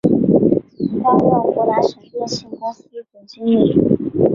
[1.03, 3.77] 担任湖南省电信公司总经理。